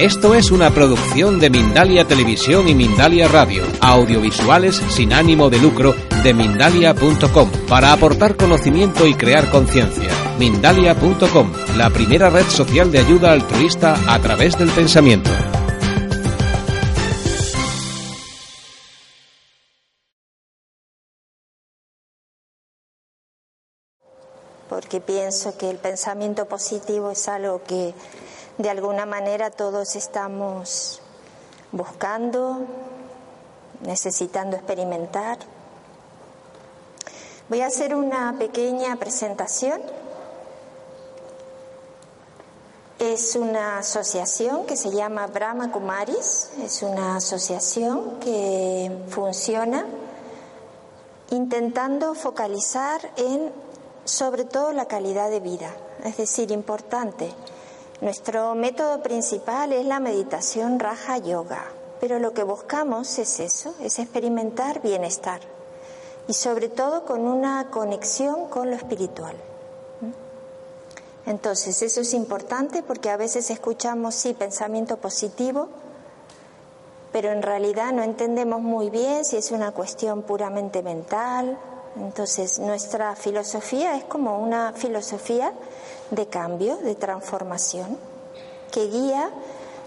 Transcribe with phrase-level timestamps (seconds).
[0.00, 5.94] Esto es una producción de Mindalia Televisión y Mindalia Radio, audiovisuales sin ánimo de lucro
[6.22, 10.08] de mindalia.com, para aportar conocimiento y crear conciencia.
[10.38, 15.28] Mindalia.com, la primera red social de ayuda altruista a través del pensamiento.
[24.70, 27.92] Porque pienso que el pensamiento positivo es algo que
[28.60, 31.00] de alguna manera todos estamos
[31.72, 32.58] buscando,
[33.80, 35.38] necesitando experimentar.
[37.48, 39.80] Voy a hacer una pequeña presentación.
[42.98, 49.86] Es una asociación que se llama Brahma Kumaris, es una asociación que funciona
[51.30, 53.50] intentando focalizar en
[54.04, 57.32] sobre todo la calidad de vida, es decir, importante
[58.00, 61.64] nuestro método principal es la meditación Raja Yoga,
[62.00, 65.40] pero lo que buscamos es eso, es experimentar bienestar
[66.26, 69.36] y sobre todo con una conexión con lo espiritual.
[71.26, 75.68] Entonces, eso es importante porque a veces escuchamos, sí, pensamiento positivo,
[77.12, 81.58] pero en realidad no entendemos muy bien si es una cuestión puramente mental.
[81.96, 85.52] Entonces, nuestra filosofía es como una filosofía
[86.10, 87.98] de cambio, de transformación,
[88.70, 89.30] que guía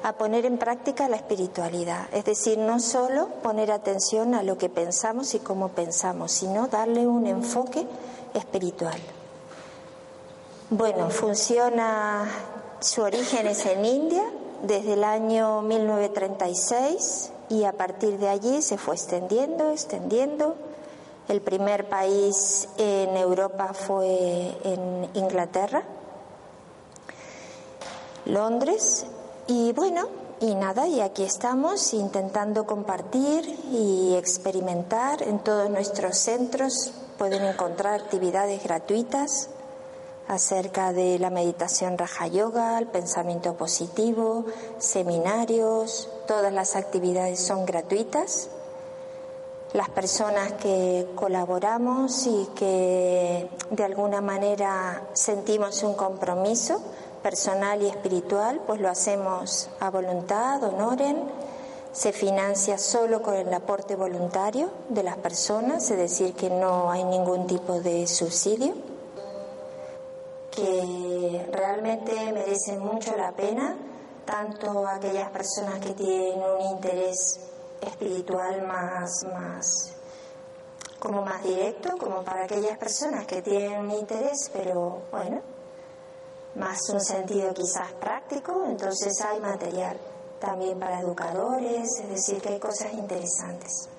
[0.04, 2.08] a poner en práctica la espiritualidad.
[2.14, 7.08] Es decir, no solo poner atención a lo que pensamos y cómo pensamos, sino darle
[7.08, 7.88] un enfoque
[8.34, 9.00] espiritual.
[10.70, 12.28] Bueno, funciona,
[12.80, 14.24] su origen es en India
[14.64, 20.56] desde el año 1936 y a partir de allí se fue extendiendo, extendiendo.
[21.30, 25.84] El primer país en Europa fue en Inglaterra
[28.26, 29.06] Londres
[29.48, 30.08] y bueno,
[30.40, 36.94] y nada, y aquí estamos intentando compartir y experimentar en todos nuestros centros.
[37.18, 39.50] Pueden encontrar actividades gratuitas
[40.28, 44.45] acerca de la meditación Raja Yoga, el pensamiento positivo,
[44.78, 48.50] seminarios, todas las actividades son gratuitas.
[49.73, 56.80] Las personas que colaboramos y que de alguna manera sentimos un compromiso,
[57.23, 61.23] personal y espiritual, pues lo hacemos a voluntad, honoren,
[61.94, 67.04] se financia solo con el aporte voluntario de las personas, es decir, que no hay
[67.06, 68.73] ningún tipo de subsidio,
[70.52, 73.76] que realmente merecen mucho la pena,
[74.26, 77.39] tanto aquellas personas que tienen un interés
[77.82, 79.94] espiritual más, más
[81.00, 85.42] como más directo, como para aquellas personas que tienen un interés, pero bueno,
[86.55, 89.97] más un sentido quizás práctico, entonces hay material
[90.39, 93.89] también para educadores, es decir, que hay cosas interesantes.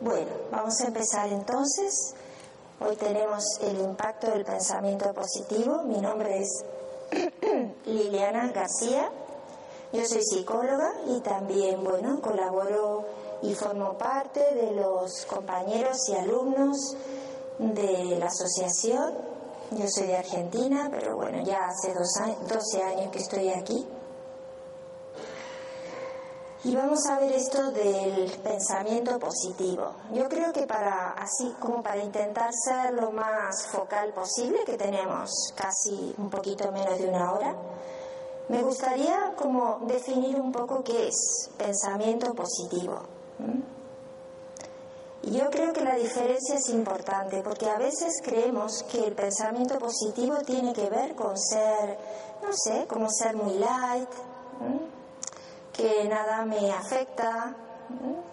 [0.00, 2.14] Bueno, vamos a empezar entonces.
[2.80, 5.84] Hoy tenemos el impacto del pensamiento positivo.
[5.84, 6.64] Mi nombre es
[7.86, 9.10] Liliana García.
[9.92, 13.06] Yo soy psicóloga y también, bueno, colaboro
[13.42, 16.96] y formo parte de los compañeros y alumnos
[17.58, 19.35] de la asociación
[19.70, 22.08] yo soy de Argentina, pero bueno, ya hace dos
[22.48, 23.86] 12 años que estoy aquí.
[26.64, 29.92] Y vamos a ver esto del pensamiento positivo.
[30.12, 35.30] Yo creo que para, así como para intentar ser lo más focal posible, que tenemos
[35.54, 37.54] casi un poquito menos de una hora,
[38.48, 43.00] me gustaría como definir un poco qué es pensamiento positivo.
[45.22, 50.36] Yo creo que la diferencia es importante porque a veces creemos que el pensamiento positivo
[50.46, 51.98] tiene que ver con ser,
[52.42, 54.08] no sé, como ser muy light,
[55.72, 57.56] que nada me afecta,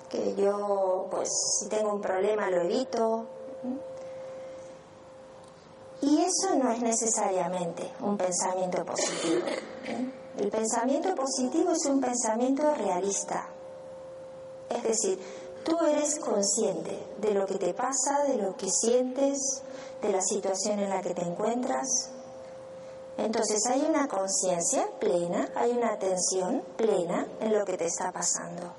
[0.10, 1.30] que yo, pues,
[1.60, 3.26] si tengo un problema lo evito.
[6.02, 9.46] Y eso no es necesariamente un pensamiento positivo.
[10.38, 13.48] El pensamiento positivo es un pensamiento realista.
[14.70, 15.20] Es decir,
[15.64, 19.62] Tú eres consciente de lo que te pasa, de lo que sientes,
[20.02, 22.10] de la situación en la que te encuentras.
[23.18, 28.74] Entonces hay una conciencia plena, hay una atención plena en lo que te está pasando.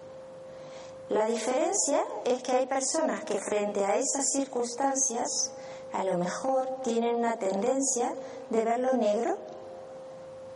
[1.08, 5.52] La diferencia es que hay personas que frente a esas circunstancias
[5.92, 8.12] a lo mejor tienen una tendencia
[8.50, 9.38] de ver lo negro,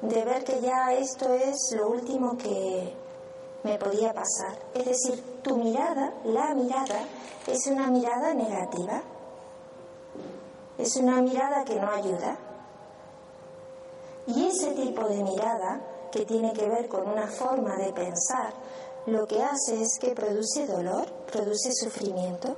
[0.02, 2.92] de ver que ya esto es lo último que,
[3.62, 4.58] me podía pasar.
[4.74, 7.00] Es decir, tu mirada, la mirada,
[7.46, 9.02] es una mirada negativa,
[10.78, 12.36] es una mirada que no ayuda.
[14.28, 15.80] Y ese tipo de mirada
[16.12, 18.52] que tiene que ver con una forma de pensar,
[19.06, 22.54] lo que hace es que produce dolor, produce sufrimiento.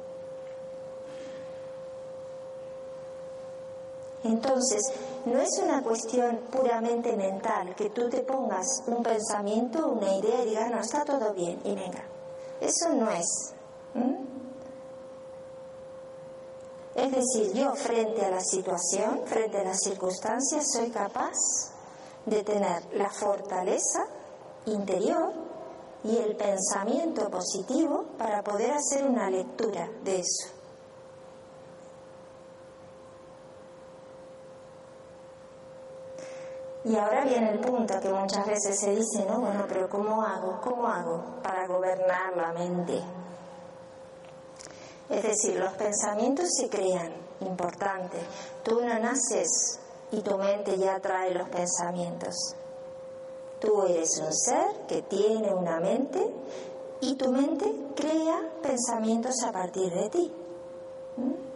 [4.25, 4.83] Entonces,
[5.25, 10.49] no es una cuestión puramente mental, que tú te pongas un pensamiento, una idea y
[10.51, 12.05] digas, no, está todo bien, y venga.
[12.61, 13.55] Eso no es.
[16.95, 21.37] Es decir, yo frente a la situación, frente a las circunstancias, soy capaz
[22.27, 24.05] de tener la fortaleza
[24.67, 25.33] interior
[26.05, 30.60] y el pensamiento positivo para poder hacer una lectura de eso.
[36.85, 39.41] Y ahora viene el punto que muchas veces se dice, ¿no?
[39.41, 40.61] Bueno, pero ¿cómo hago?
[40.63, 43.03] ¿Cómo hago para gobernar la mente?
[45.11, 48.19] Es decir, los pensamientos se crean, importante.
[48.63, 49.79] Tú no naces
[50.13, 52.57] y tu mente ya trae los pensamientos.
[53.61, 56.33] Tú eres un ser que tiene una mente
[57.03, 60.33] y tu mente crea pensamientos a partir de ti.
[61.17, 61.50] ¿Mm?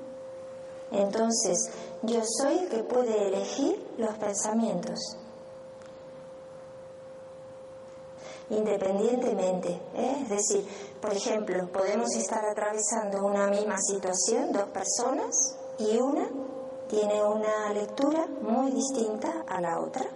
[0.94, 1.70] Entonces,
[2.02, 5.18] yo soy el que puede elegir los pensamientos.
[8.50, 9.80] independientemente.
[9.94, 10.18] ¿eh?
[10.22, 10.66] Es decir,
[11.00, 16.28] por ejemplo, podemos estar atravesando una misma situación, dos personas, y una
[16.88, 20.06] tiene una lectura muy distinta a la otra.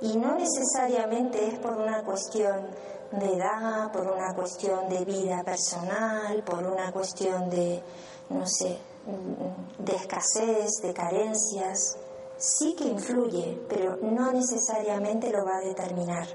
[0.00, 2.68] Y no necesariamente es por una cuestión
[3.10, 7.82] de edad, por una cuestión de vida personal, por una cuestión de,
[8.30, 8.78] no sé,
[9.78, 11.96] de escasez, de carencias
[12.38, 16.26] sí que influye, pero no necesariamente lo va a determinar.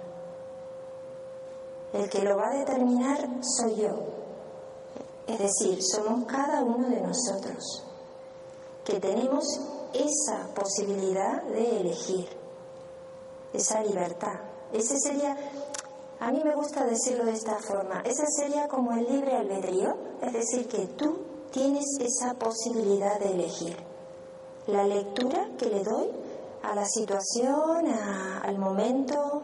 [1.94, 3.90] El que lo va a determinar soy yo.
[5.28, 7.86] Es decir, somos cada uno de nosotros,
[8.84, 9.46] que tenemos
[9.94, 12.28] esa posibilidad de elegir,
[13.54, 14.42] esa libertad.
[14.74, 15.38] Ese sería,
[16.20, 20.34] a mí me gusta decirlo de esta forma, ese sería como el libre albedrío, es
[20.34, 23.78] decir, que tú tienes esa posibilidad de elegir
[24.68, 26.10] la lectura que le doy
[26.64, 29.44] a la situación, al momento.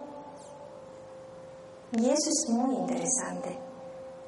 [1.92, 3.58] Y eso es muy interesante,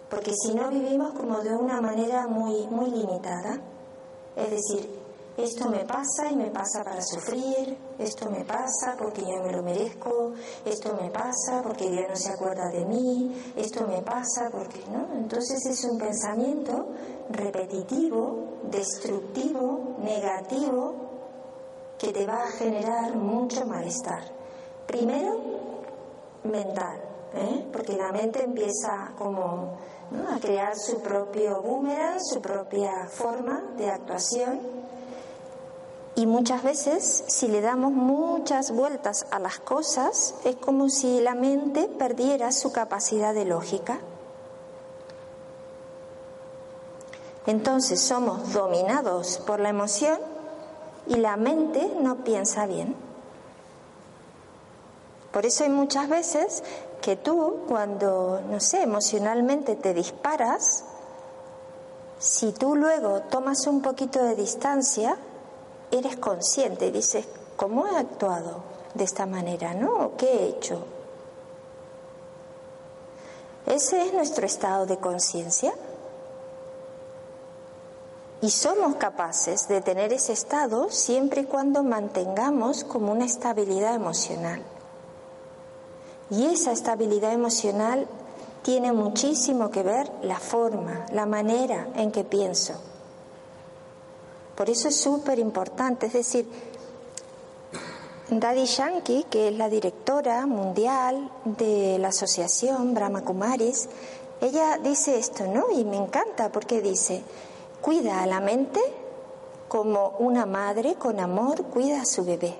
[0.10, 3.60] porque si no vivimos como de una manera muy, muy limitada,
[4.36, 5.01] es decir,
[5.38, 9.64] esto me pasa y me pasa para sufrir, esto me pasa porque yo me lo
[9.64, 10.34] merezco,
[10.66, 15.08] esto me pasa porque Dios no se acuerda de mí, esto me pasa porque no.
[15.18, 16.90] Entonces es un pensamiento
[17.30, 20.96] repetitivo, destructivo, negativo,
[21.98, 24.24] que te va a generar mucho malestar.
[24.86, 25.38] Primero,
[26.44, 27.00] mental,
[27.36, 27.68] ¿eh?
[27.72, 29.78] porque la mente empieza como
[30.30, 34.82] a crear su propio boomerang, su propia forma de actuación
[36.16, 41.36] y muchas veces, si le damos muchas vueltas a las cosas, es como si la
[41.36, 44.00] mente perdiera su capacidad de lógica.
[47.48, 50.20] Entonces somos dominados por la emoción
[51.08, 52.96] y la mente no piensa bien.
[55.32, 56.62] Por eso hay muchas veces
[57.02, 60.84] que tú, cuando, no sé, emocionalmente te disparas,
[62.20, 65.18] si tú luego tomas un poquito de distancia,
[65.92, 69.74] eres consciente y dices, ¿cómo he actuado de esta manera?
[69.74, 70.12] ¿No?
[70.18, 70.86] ¿Qué he hecho?
[73.66, 75.74] Ese es nuestro estado de conciencia.
[78.42, 84.64] Y somos capaces de tener ese estado siempre y cuando mantengamos como una estabilidad emocional.
[86.32, 88.08] Y esa estabilidad emocional
[88.64, 92.74] tiene muchísimo que ver la forma, la manera en que pienso.
[94.62, 96.48] Por eso es súper importante, es decir,
[98.30, 103.90] Daddy Yankee, que es la directora mundial de la asociación Brahma Kumaris,
[104.40, 105.72] ella dice esto, ¿no?
[105.72, 107.24] Y me encanta porque dice,
[107.82, 108.80] cuida a la mente
[109.68, 112.56] como una madre con amor cuida a su bebé.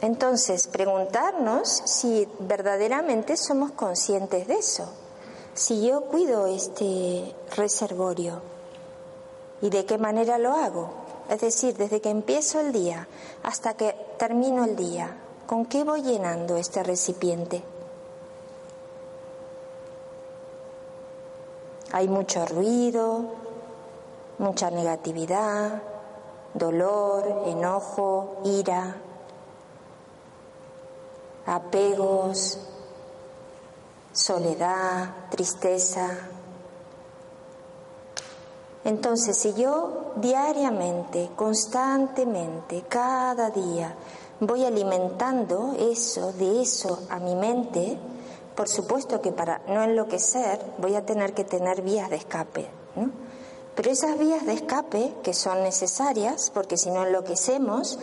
[0.00, 5.05] Entonces, preguntarnos si verdaderamente somos conscientes de eso
[5.56, 8.42] si yo cuido este reservorio
[9.62, 10.90] y de qué manera lo hago,
[11.30, 13.08] es decir, desde que empiezo el día
[13.42, 17.62] hasta que termino el día, ¿con qué voy llenando este recipiente?
[21.92, 23.24] Hay mucho ruido,
[24.38, 25.82] mucha negatividad,
[26.52, 28.96] dolor, enojo, ira,
[31.46, 32.58] apegos,
[34.16, 36.08] soledad, tristeza.
[38.84, 43.94] Entonces, si yo diariamente, constantemente, cada día,
[44.40, 47.98] voy alimentando eso, de eso a mi mente,
[48.54, 52.68] por supuesto que para no enloquecer voy a tener que tener vías de escape.
[53.74, 57.98] Pero esas vías de escape, que son necesarias, porque si no enloquecemos,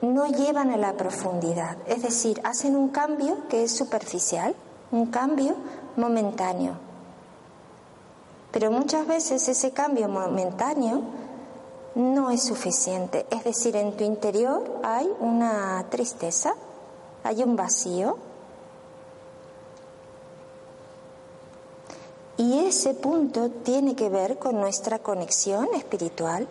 [0.00, 1.76] no llevan a la profundidad.
[1.86, 4.54] Es decir, hacen un cambio que es superficial,
[4.92, 5.54] un cambio
[5.96, 6.74] momentáneo.
[8.50, 11.02] Pero muchas veces ese cambio momentáneo
[11.94, 13.26] no es suficiente.
[13.30, 16.54] Es decir, en tu interior hay una tristeza,
[17.22, 18.18] hay un vacío.
[22.36, 26.48] Y ese punto tiene que ver con nuestra conexión espiritual,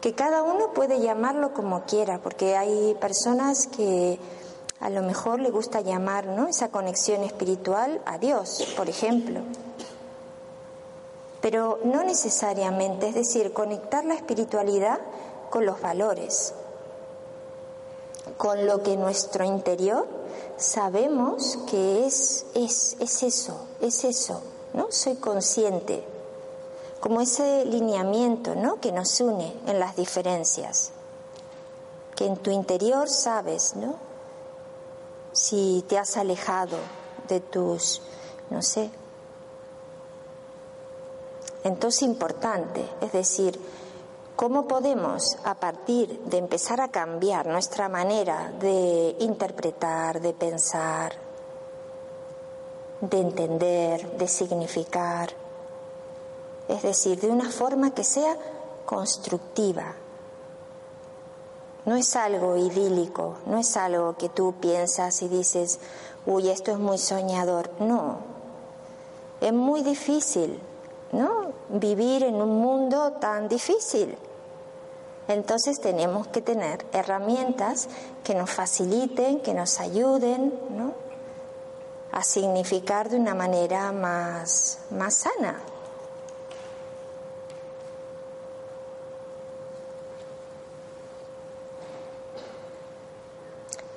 [0.00, 4.20] que cada uno puede llamarlo como quiera, porque hay personas que
[4.84, 6.46] a lo mejor le gusta llamar ¿no?
[6.46, 9.40] esa conexión espiritual a Dios, por ejemplo
[11.44, 14.98] pero no necesariamente, es decir, conectar la espiritualidad
[15.50, 16.54] con los valores,
[18.38, 20.08] con lo que nuestro interior
[20.56, 24.40] sabemos que es, es, es eso, es eso,
[24.72, 24.90] ¿no?
[24.90, 26.02] Soy consciente,
[26.98, 28.80] como ese lineamiento, ¿no?
[28.80, 30.92] Que nos une en las diferencias,
[32.16, 33.96] que en tu interior sabes, ¿no?
[35.34, 36.78] Si te has alejado
[37.28, 38.00] de tus,
[38.50, 38.90] no sé,
[41.64, 43.58] entonces importante, es decir,
[44.36, 51.14] ¿cómo podemos a partir de empezar a cambiar nuestra manera de interpretar, de pensar,
[53.00, 55.30] de entender, de significar?
[56.68, 58.36] Es decir, de una forma que sea
[58.86, 59.94] constructiva.
[61.86, 65.80] No es algo idílico, no es algo que tú piensas y dices,
[66.26, 67.70] uy, esto es muy soñador.
[67.78, 68.18] No,
[69.40, 70.60] es muy difícil
[71.14, 71.52] ¿no?
[71.68, 74.16] Vivir en un mundo tan difícil.
[75.28, 77.88] Entonces tenemos que tener herramientas
[78.22, 80.92] que nos faciliten, que nos ayuden, ¿no?
[82.12, 85.60] a significar de una manera más, más sana.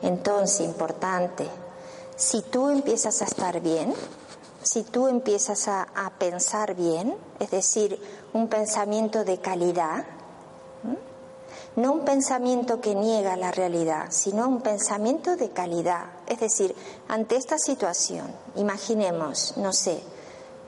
[0.08, 1.46] Entonces, importante,
[2.16, 3.94] si tú empiezas a estar bien,
[4.64, 5.86] si tú empiezas a,
[6.18, 10.06] pensar bien, es decir, un pensamiento de calidad,
[11.76, 16.06] no un pensamiento que niega la realidad, sino un pensamiento de calidad.
[16.26, 16.74] Es decir,
[17.10, 20.02] ante esta situación, imaginemos, no sé,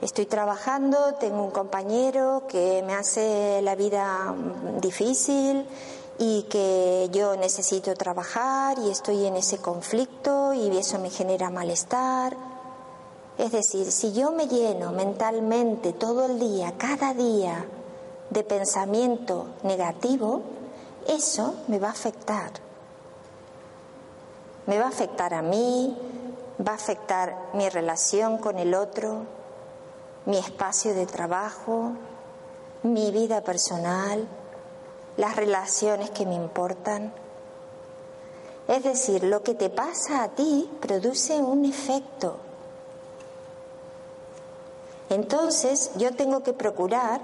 [0.02, 4.34] estoy trabajando, tengo un compañero que me hace la vida
[4.82, 5.66] difícil
[6.20, 12.36] y que yo necesito trabajar y estoy en ese conflicto y eso me genera malestar
[13.40, 17.64] es decir, si yo me lleno mentalmente todo el día, cada día,
[18.28, 20.42] de pensamiento negativo,
[21.08, 22.50] eso me va a afectar.
[24.66, 25.96] Me va a afectar a mí,
[26.60, 29.22] va a afectar mi relación con el otro,
[30.26, 31.92] mi espacio de trabajo,
[32.82, 34.28] mi vida personal,
[35.16, 37.12] las relaciones que me importan.
[38.68, 42.36] Es decir, lo que te pasa a ti produce un efecto
[45.10, 47.20] entonces yo tengo que procurar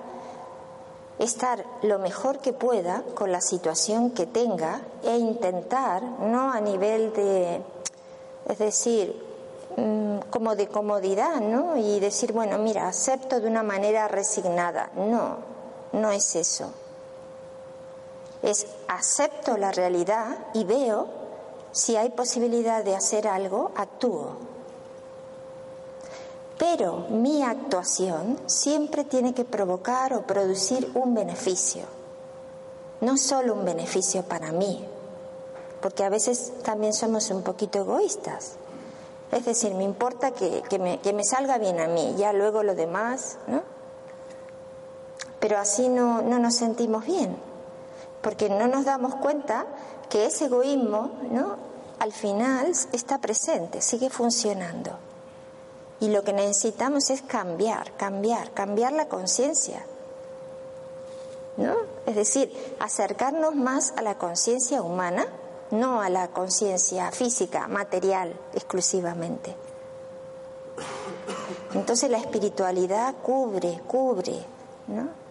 [1.21, 7.12] estar lo mejor que pueda con la situación que tenga e intentar, no a nivel
[7.12, 7.62] de,
[8.49, 9.14] es decir,
[9.76, 11.76] mm, como de comodidad, ¿no?
[11.76, 14.90] Y decir, bueno, mira, acepto de una manera resignada.
[14.97, 15.37] No,
[15.93, 16.73] no es eso.
[18.43, 21.09] Es acepto la realidad y veo
[21.73, 24.37] si hay posibilidad de hacer algo, actúo.
[26.59, 31.83] Pero mi actuación siempre tiene que provocar o producir un beneficio,
[33.02, 34.83] no solo un beneficio para mí,
[35.83, 38.55] porque a veces también somos un poquito egoístas.
[39.31, 42.75] Es decir, me importa que, me, que me salga bien a mí, ya luego lo
[42.75, 43.62] demás, ¿no?
[45.40, 47.37] Pero así no, no nos sentimos bien,
[48.26, 49.66] porque no nos damos cuenta
[50.09, 51.54] que ese egoísmo, ¿no?
[52.00, 54.99] Al final está presente, sigue funcionando.
[56.00, 59.87] Y lo que necesitamos es cambiar, cambiar, cambiar la conciencia.
[61.56, 61.76] ¿No?
[62.04, 65.25] Es decir, acercarnos más a la conciencia humana,
[65.71, 69.54] no a la conciencia física, material exclusivamente.
[71.75, 74.45] Entonces la espiritualidad cubre, cubre
[74.88, 75.25] ¿no?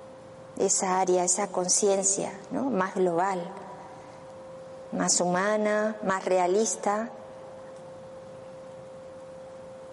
[0.57, 2.63] Esa área, esa conciencia ¿no?
[2.63, 3.41] más global,
[4.91, 7.09] más humana, más realista,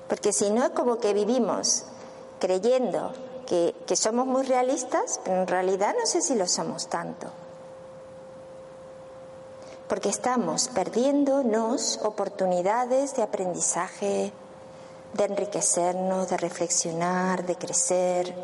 [0.09, 1.85] porque si no es como que vivimos
[2.39, 3.13] creyendo
[3.47, 7.29] que, que somos muy realistas, pero en realidad no sé si lo somos tanto.
[9.89, 14.33] Porque estamos perdiéndonos oportunidades de aprendizaje,
[15.15, 18.35] de enriquecernos, de reflexionar, de crecer,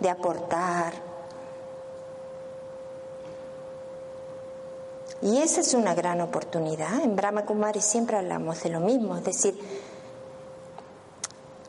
[0.00, 1.09] de aportar.
[5.22, 7.00] Y esa es una gran oportunidad.
[7.00, 9.58] En Brahma Kumari siempre hablamos de lo mismo, es decir,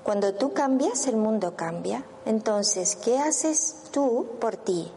[0.04, 2.04] cuando tú cambias, el mundo cambia.
[2.26, 4.92] Entonces, ¿qué haces tú por ti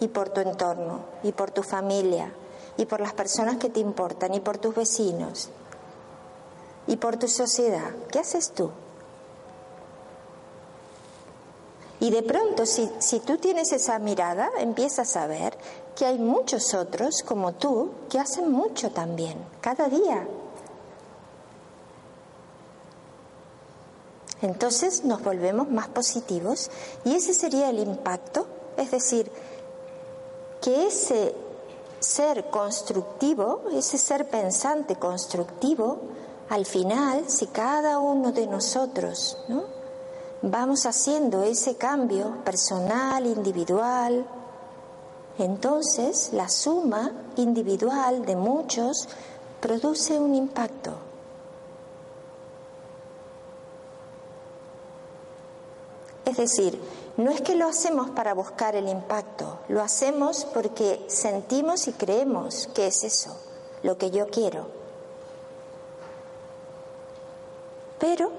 [0.00, 2.32] y por tu entorno y por tu familia
[2.76, 5.50] y por las personas que te importan y por tus vecinos
[6.86, 7.90] y por tu sociedad?
[8.10, 8.70] ¿Qué haces tú?
[12.00, 15.56] Y de pronto, si, si tú tienes esa mirada, empiezas a ver
[15.96, 20.26] que hay muchos otros como tú que hacen mucho también, cada día.
[24.42, 26.70] Entonces nos volvemos más positivos
[27.04, 28.46] y ese sería el impacto,
[28.76, 29.30] es decir,
[30.60, 31.34] que ese
[32.00, 35.98] ser constructivo, ese ser pensante constructivo,
[36.50, 39.64] al final, si cada uno de nosotros ¿no?
[40.42, 44.26] vamos haciendo ese cambio personal, individual,
[45.38, 49.08] entonces la suma individual de muchos
[49.60, 50.92] produce un impacto.
[56.24, 56.80] Es decir,
[57.16, 62.68] no es que lo hacemos para buscar el impacto, lo hacemos porque sentimos y creemos
[62.74, 63.36] que es eso,
[63.82, 64.66] lo que yo quiero.
[67.98, 68.30] Pero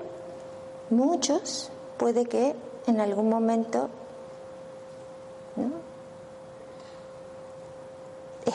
[0.90, 2.56] muchos puede que
[2.88, 3.90] en algún momento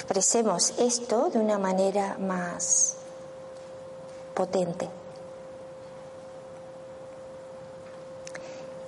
[0.01, 2.97] expresemos esto de una manera más
[4.35, 4.89] potente.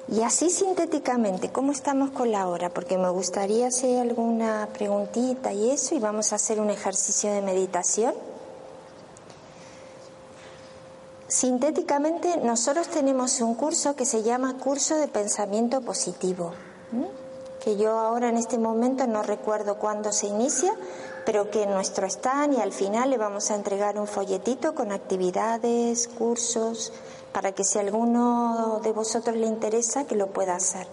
[0.09, 2.71] Y así sintéticamente, ¿cómo estamos con la hora?
[2.71, 7.43] Porque me gustaría hacer alguna preguntita y eso, y vamos a hacer un ejercicio de
[7.43, 8.15] meditación.
[11.29, 16.53] Sintéticamente, nosotros tenemos un curso que se llama Curso de Pensamiento Positivo,
[17.63, 20.75] que yo ahora en este momento no recuerdo cuándo se inicia,
[21.25, 24.91] pero que en nuestro stand y al final le vamos a entregar un folletito con
[24.91, 26.93] actividades, cursos,
[27.33, 30.89] para que si alguno de vosotros le interesa, que lo pueda hacer.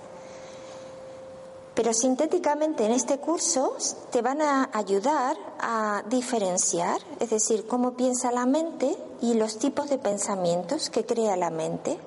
[1.73, 3.75] Pero sintéticamente en este curso
[4.11, 9.89] te van a ayudar a diferenciar, es decir, cómo piensa la mente y los tipos
[9.89, 11.97] de pensamientos que crea la mente.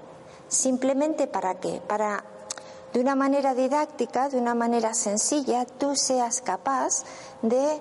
[0.46, 1.80] Simplemente para qué?
[1.86, 2.22] Para,
[2.92, 7.04] de una manera didáctica, de una manera sencilla, tú seas capaz
[7.42, 7.80] de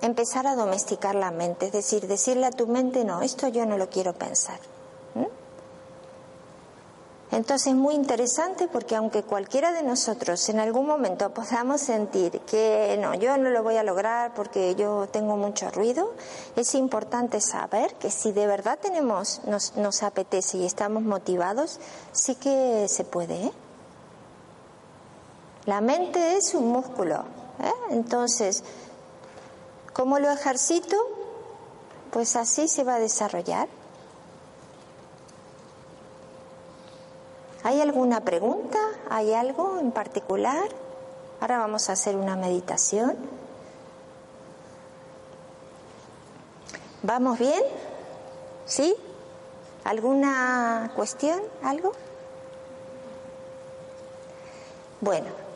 [0.00, 3.76] empezar a domesticar la mente, es decir, decirle a tu mente, no, esto yo no
[3.76, 4.58] lo quiero pensar.
[7.30, 12.98] Entonces es muy interesante porque aunque cualquiera de nosotros en algún momento podamos sentir que
[13.00, 16.14] no, yo no lo voy a lograr porque yo tengo mucho ruido,
[16.56, 21.80] es importante saber que si de verdad tenemos, nos, nos apetece y estamos motivados,
[22.12, 23.44] sí que se puede.
[23.44, 23.52] ¿eh?
[25.68, 27.24] La mente es un músculo.
[27.62, 27.70] ¿eh?
[27.90, 28.64] Entonces,
[29.92, 30.96] ¿cómo lo ejercito?
[32.10, 33.68] Pues así se va a desarrollar.
[37.64, 38.78] ¿Hay alguna pregunta?
[39.10, 40.70] ¿Hay algo en particular?
[41.38, 43.18] Ahora vamos a hacer una meditación.
[47.02, 47.62] ¿Vamos bien?
[48.64, 48.96] ¿Sí?
[49.84, 51.42] ¿Alguna cuestión?
[51.62, 51.92] ¿Algo?
[55.02, 55.47] Bueno,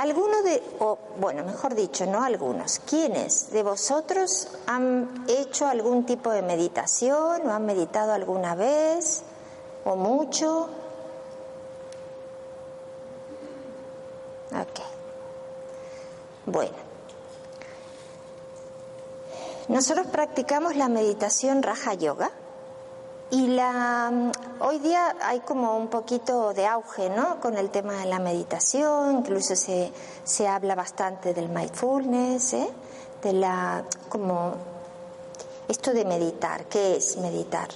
[0.00, 6.30] algunos de, o bueno, mejor dicho, no algunos, ¿quiénes de vosotros han hecho algún tipo
[6.30, 9.22] de meditación o han meditado alguna vez
[9.84, 10.70] o mucho?
[14.52, 14.80] Ok.
[16.46, 16.90] Bueno.
[19.68, 22.30] Nosotros practicamos la meditación Raja Yoga
[23.30, 27.40] y la hoy día hay como un poquito de auge, ¿no?
[27.40, 29.92] Con el tema de la meditación, incluso se,
[30.24, 32.70] se habla bastante del mindfulness, ¿eh?
[33.22, 34.54] de la como
[35.68, 37.68] esto de meditar, ¿qué es meditar?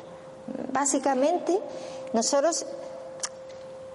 [0.72, 1.58] Básicamente,
[2.12, 2.66] nosotros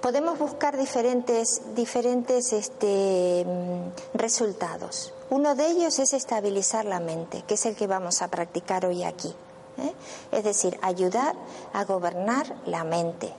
[0.02, 5.14] podemos buscar diferentes, diferentes este, mm, resultados.
[5.30, 9.04] Uno de ellos es estabilizar la mente, que es el que vamos a practicar hoy
[9.04, 9.36] aquí.
[9.80, 9.94] ¿Eh?
[10.32, 11.36] Es decir, ayudar
[11.74, 13.34] a gobernar la mente.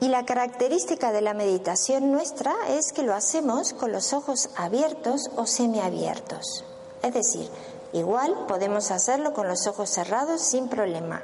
[0.00, 5.30] Y la característica de la meditación nuestra es que lo hacemos con los ojos abiertos
[5.36, 6.64] o semiabiertos.
[7.02, 7.48] Es decir,
[7.92, 11.22] igual podemos hacerlo con los ojos cerrados sin problema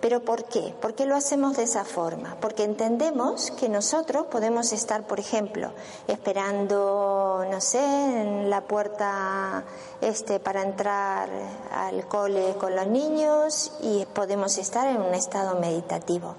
[0.00, 0.74] ¿Pero por qué?
[0.80, 2.36] ¿Por qué lo hacemos de esa forma?
[2.40, 5.72] Porque entendemos que nosotros podemos estar, por ejemplo,
[6.06, 9.64] esperando, no sé, en la puerta
[10.00, 11.28] este para entrar
[11.72, 16.34] al cole con los niños y podemos estar en un estado meditativo.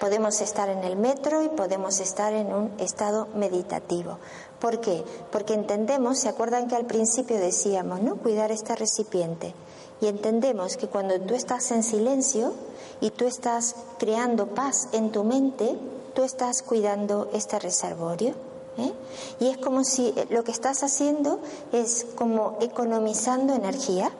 [0.00, 4.18] Podemos estar en el metro y podemos estar en un estado meditativo.
[4.58, 5.04] ¿Por qué?
[5.30, 8.16] Porque entendemos, ¿se acuerdan que al principio decíamos, ¿no?
[8.16, 9.54] Cuidar este recipiente.
[10.00, 12.52] Y entendemos que cuando tú estás en silencio
[13.00, 15.78] y tú estás creando paz en tu mente,
[16.14, 18.51] tú estás cuidando este reservorio.
[18.78, 18.92] ¿Eh?
[19.40, 21.40] Y es como si lo que estás haciendo
[21.72, 24.10] es como economizando energía.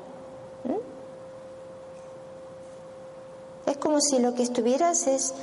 [3.66, 5.34] Es como si lo que estuvieras es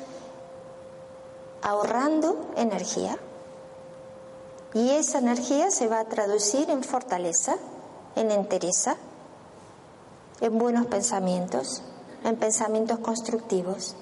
[1.62, 3.18] ahorrando energía.
[4.74, 7.56] Y esa energía se va a traducir en fortaleza,
[8.16, 8.98] en entereza,
[10.42, 11.82] en buenos pensamientos,
[12.24, 13.96] en pensamientos constructivos.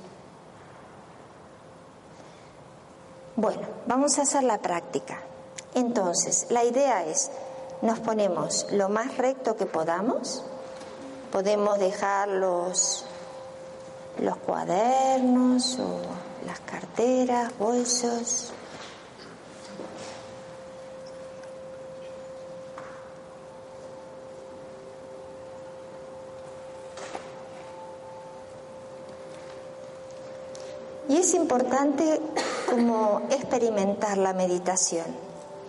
[3.39, 5.19] Bueno, vamos a hacer la práctica.
[5.75, 7.29] Entonces, la idea es,
[7.83, 10.43] nos ponemos lo más recto que podamos,
[11.31, 13.05] podemos dejar los,
[14.17, 15.99] los cuadernos o
[16.47, 18.51] las carteras, bolsos.
[31.07, 32.19] Y es importante
[32.67, 35.05] como experimentar la meditación,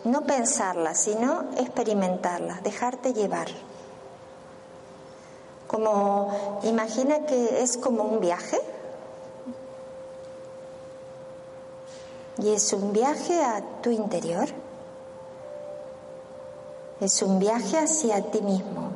[0.04, 3.48] no pensarla, sino experimentarla, dejarte llevar.
[5.66, 8.58] Como imagina que es como un viaje,
[12.40, 14.46] Y es un viaje a tu interior.
[17.00, 18.87] Es un viaje hacia ti mismo.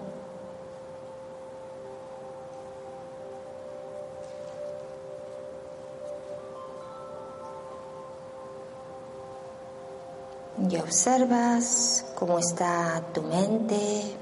[10.81, 14.15] Observas cómo está tu mente.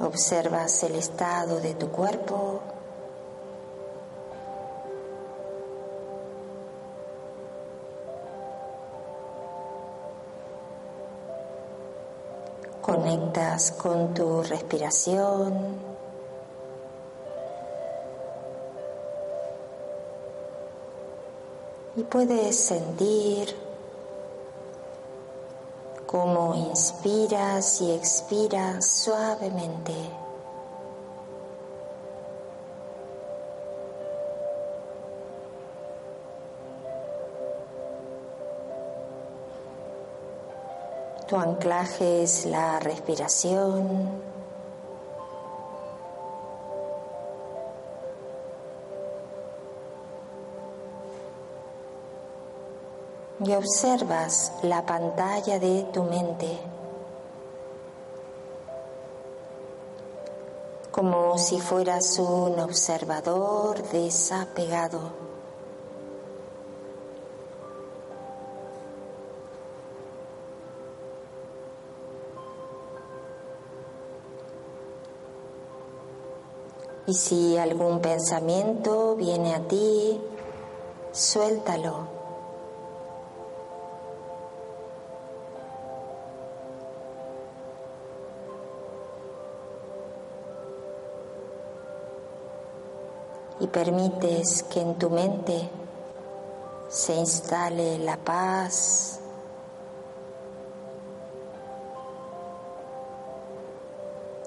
[0.00, 2.60] Observas el estado de tu cuerpo.
[12.82, 15.89] Conectas con tu respiración.
[21.96, 23.54] Y puedes sentir
[26.06, 29.94] cómo inspiras y expiras suavemente.
[41.30, 44.29] Tu anclaje es la respiración.
[53.42, 56.58] Y observas la pantalla de tu mente
[60.90, 65.00] como si fueras un observador desapegado.
[77.06, 80.20] Y si algún pensamiento viene a ti,
[81.12, 82.19] suéltalo.
[93.60, 95.68] Y permites que en tu mente
[96.88, 99.20] se instale la paz,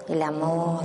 [0.07, 0.83] el amor.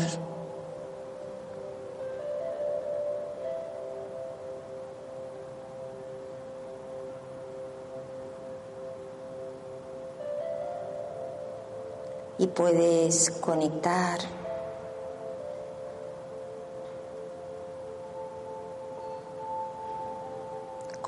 [12.39, 14.21] y puedes conectar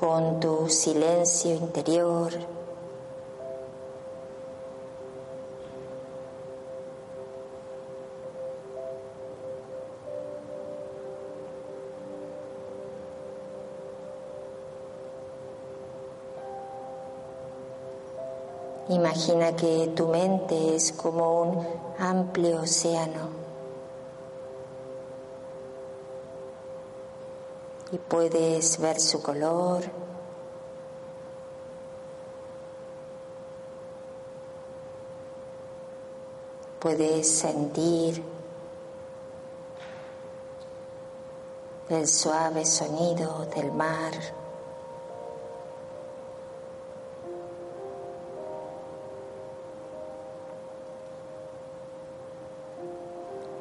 [0.01, 2.31] con tu silencio interior.
[18.89, 21.67] Imagina que tu mente es como un
[21.99, 23.40] amplio océano
[27.91, 29.83] y puedes ver su color.
[36.79, 38.23] Puedes sentir
[41.89, 44.13] el suave sonido del mar.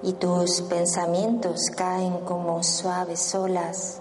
[0.02, 3.99] Y tus pensamientos caen como suaves olas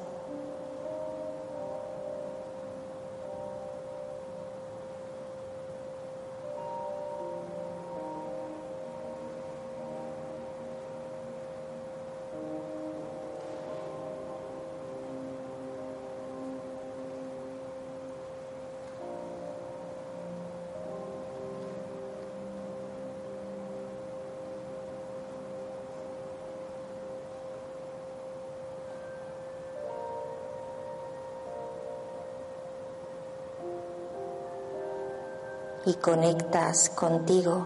[35.89, 37.65] y conectas contigo.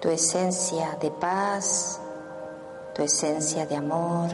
[0.00, 2.00] Tu esencia de paz,
[2.94, 4.30] tu esencia de amor.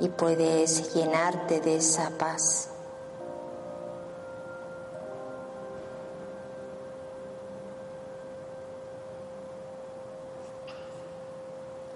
[0.00, 2.69] Y puedes llenarte de esa paz.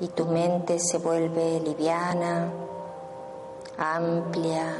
[0.05, 2.53] Y tu mente se vuelve liviana,
[3.79, 4.77] amplia.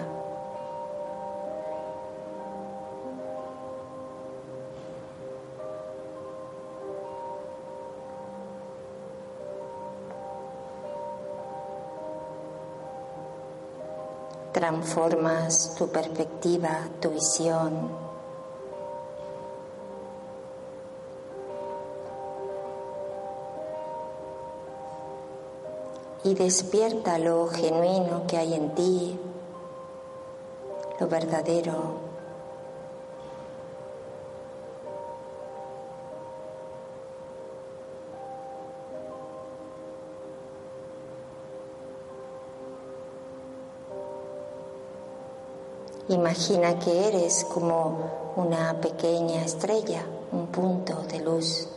[14.53, 18.04] Transformas tu perspectiva, tu visión.
[26.25, 29.19] Y despierta lo genuino que hay en ti,
[30.99, 32.03] lo verdadero.
[46.09, 51.69] Imagina que eres como una pequeña estrella, un punto de luz.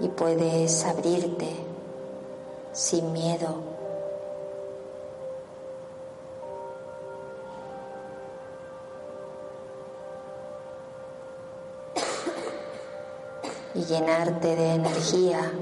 [0.00, 1.54] Y puedes abrirte
[2.72, 3.54] sin miedo.
[13.74, 15.52] Y llenarte de energía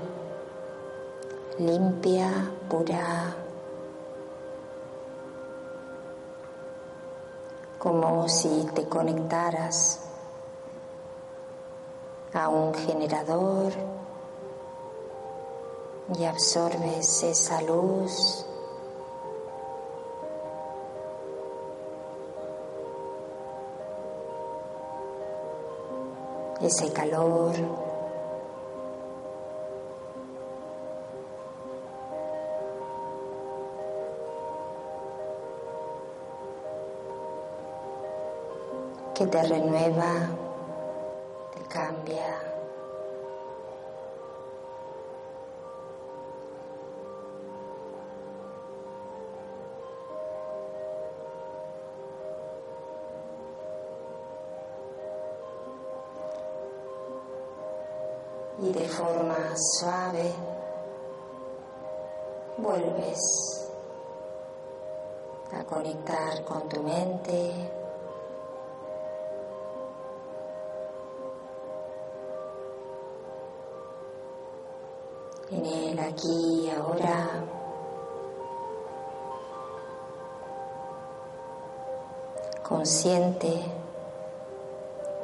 [1.59, 3.35] limpia, pura,
[7.79, 10.01] como si te conectaras
[12.33, 13.98] a un generador
[16.16, 18.44] y absorbes esa luz.
[26.61, 27.55] ese calor.
[39.14, 40.29] que te renueva,
[41.53, 42.48] te cambia.
[58.72, 60.35] De forma suave
[62.59, 63.70] vuelves
[65.52, 67.52] a conectar con tu mente.
[75.50, 77.44] En el aquí ahora.
[82.62, 83.62] Consciente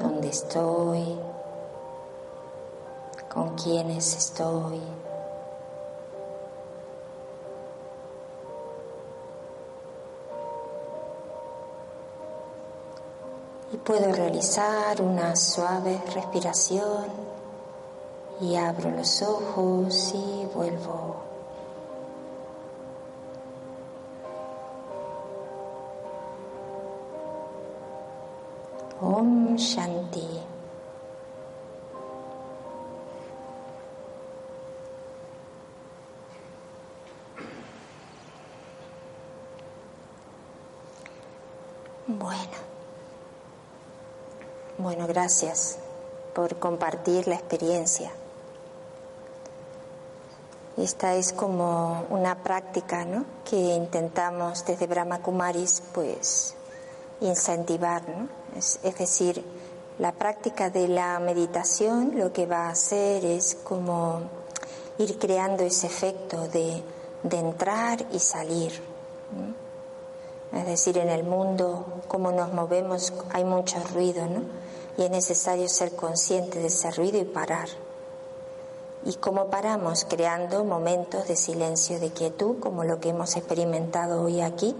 [0.01, 1.34] donde estoy
[3.35, 4.81] con quienes estoy.
[13.73, 17.07] Y puedo realizar una suave respiración
[18.41, 21.17] y abro los ojos y vuelvo.
[29.01, 30.54] Om Shanti.
[42.19, 42.53] Bueno.
[44.79, 45.79] Bueno, gracias.
[46.35, 48.11] por compartir la experiencia.
[50.77, 53.25] Esta es como una práctica ¿no?
[53.49, 56.57] que intentamos desde Brahma Kumaris pues
[57.21, 58.29] incentivar, ¿no?
[58.57, 59.45] es, decir,
[60.01, 64.23] la práctica de la meditación lo que va a hacer es como
[64.99, 66.83] ir creando ese efecto de,
[67.23, 68.73] de entrar y salir.
[70.55, 74.43] Es decir, en el mundo, como nos movemos, hay mucho ruido, ¿no?
[74.97, 77.69] Y es necesario ser consciente de ese ruido y parar.
[79.05, 80.07] ¿Y cómo paramos?
[80.09, 84.77] Creando momentos de silencio, de quietud, como lo que hemos experimentado hoy aquí.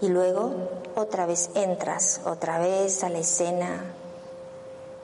[0.00, 0.52] Y luego
[0.94, 3.94] otra vez entras, otra vez a la escena,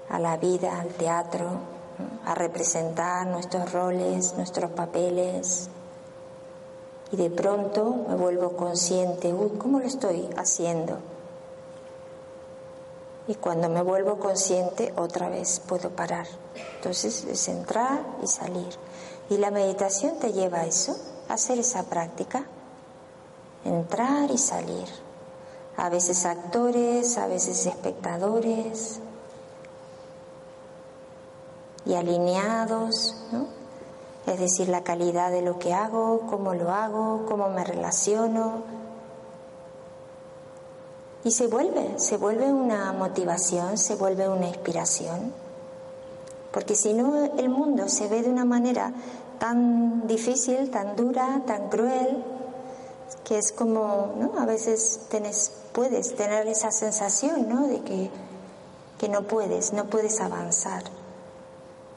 [0.09, 1.47] a la vida, al teatro,
[2.25, 5.69] a representar nuestros roles, nuestros papeles.
[7.11, 10.99] Y de pronto me vuelvo consciente, uy, ¿cómo lo estoy haciendo?
[13.29, 16.27] Y cuando me vuelvo consciente, otra vez puedo parar.
[16.77, 18.69] Entonces es entrar y salir.
[19.29, 20.97] Y la meditación te lleva a eso,
[21.29, 22.47] a hacer esa práctica.
[23.67, 24.89] Entrar y salir.
[25.77, 29.01] A veces actores, a veces espectadores.
[31.85, 33.58] Y alineados, ¿no?
[34.29, 38.63] Es decir, la calidad de lo que hago, cómo lo hago, cómo me relaciono,
[41.25, 45.33] y se vuelve, se vuelve una motivación, se vuelve una inspiración.
[46.53, 48.93] Porque si no, el mundo se ve de una manera
[49.39, 52.23] tan difícil, tan dura, tan cruel,
[53.25, 54.39] que es como, ¿no?
[54.39, 55.01] A veces
[55.73, 57.67] puedes tener esa sensación, ¿no?
[57.67, 58.11] De que,
[58.99, 60.85] que no puedes, no puedes avanzar.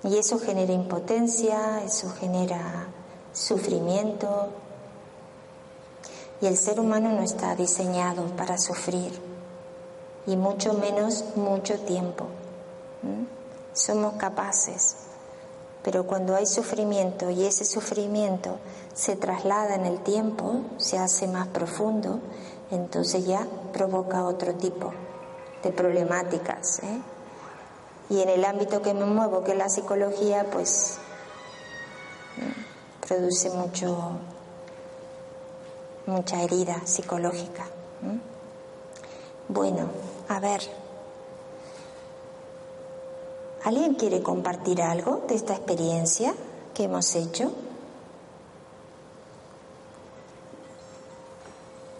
[0.04, 2.88] Y eso genera impotencia, eso genera
[3.34, 4.50] sufrimiento,
[6.42, 9.12] y el ser humano no está diseñado para sufrir,
[10.26, 12.26] y mucho menos mucho tiempo.
[13.74, 14.98] Somos capaces,
[15.84, 18.58] pero cuando hay sufrimiento y ese sufrimiento
[18.94, 22.20] se traslada en el tiempo, se hace más profundo,
[22.72, 24.92] entonces ya provoca otro tipo
[25.64, 26.80] de problemáticas.
[26.80, 27.02] ¿eh?
[28.12, 31.00] Y en el ámbito que me muevo, que es la psicología, pues
[33.08, 34.20] produce mucho
[36.06, 37.66] mucha herida psicológica.
[39.48, 39.90] Bueno,
[40.28, 40.62] a ver,
[43.64, 46.34] ¿alguien quiere compartir algo de esta experiencia
[46.74, 47.52] que hemos hecho?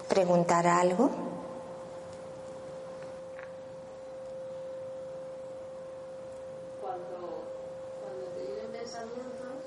[0.10, 1.10] ¿Preguntar algo?
[6.82, 7.44] Cuando,
[8.02, 9.62] cuando te vienen pensamientos,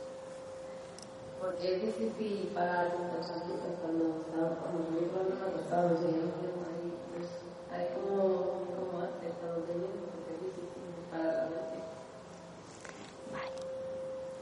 [1.40, 7.28] porque es difícil parar con pensamientos cuando, cuando mi problema ha costado seguir ahí, pues
[7.72, 11.84] hay como, como hace estado teniendo, porque es difícil parar la mente.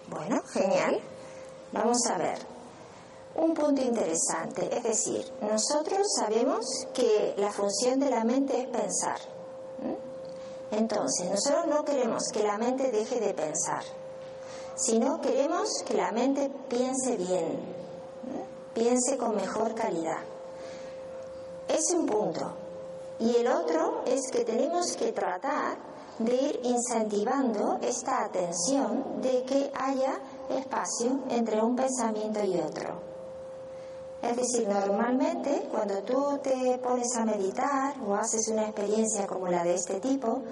[0.09, 1.01] Bueno, genial.
[1.73, 2.39] Vamos a ver.
[3.35, 9.19] Un punto interesante, es decir, nosotros sabemos que la función de la mente es pensar.
[10.71, 13.83] Entonces, nosotros no queremos que la mente deje de pensar,
[14.83, 17.61] sino queremos que la mente piense bien,
[18.75, 20.18] piense con mejor calidad.
[21.68, 22.53] Es un punto.
[23.21, 25.77] Y el otro es que tenemos que tratar
[26.18, 30.18] de ir incentivando esta atención de que haya
[30.51, 33.12] espacio entre un pensamiento y otro.
[34.23, 39.65] Es decir, normalmente cuando tú te pones a meditar o haces una experiencia como la
[39.65, 40.43] de este tipo,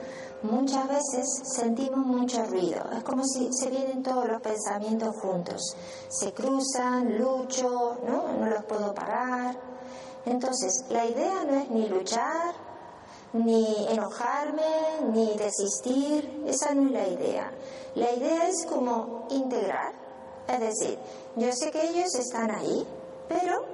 [0.42, 2.82] muchas veces sentimos mucho ruido.
[2.96, 5.76] Es como si se vienen todos los pensamientos juntos.
[6.08, 8.32] Se cruzan, lucho, ¿no?
[8.38, 9.56] No los puedo parar.
[10.26, 12.54] Entonces, la idea no es ni luchar,
[13.32, 16.42] ni enojarme, ni desistir.
[16.44, 17.52] Esa no es la idea.
[17.94, 19.92] La idea es como integrar.
[20.48, 20.98] Es decir,
[21.36, 22.84] yo sé que ellos están ahí,
[23.30, 23.64] pero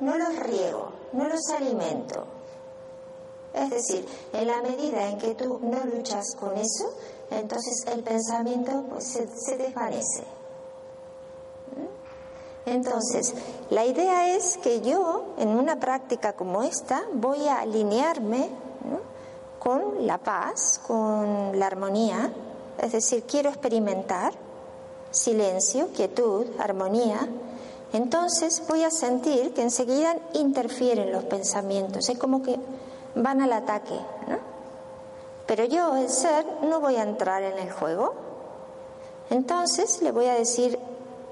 [0.00, 2.24] no los riego, no los alimento.
[3.52, 6.94] Es decir, en la medida en que tú no luchas con eso,
[7.30, 10.24] entonces el pensamiento pues, se, desvanece.
[12.64, 13.34] Entonces,
[13.68, 18.48] la idea es que yo, en una práctica como esta, voy a alinearme
[19.58, 22.32] con la paz, con la armonía,
[22.78, 24.32] es decir, quiero experimentar
[25.10, 27.28] silencio, quietud, armonía,
[27.92, 32.58] entonces voy a sentir que enseguida interfieren los pensamientos, es como que
[33.14, 34.52] van al ataque, ¿no?
[35.46, 38.14] Pero yo, el ser, no voy a entrar en el juego.
[39.28, 40.78] Entonces le voy a decir